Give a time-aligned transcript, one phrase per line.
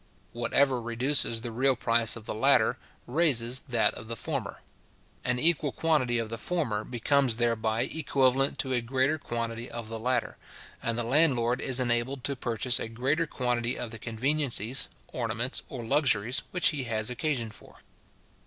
[0.33, 4.61] Whatever reduces the real price of the latter, raises that of the former.
[5.23, 9.99] An equal quantity of the former becomes thereby equivalent to a greater quantity of the
[9.99, 10.37] latter;
[10.81, 15.85] and the landlord is enabled to purchase a greater quantity of the conveniencies, ornaments, or
[15.85, 17.75] luxuries which he has occasion for.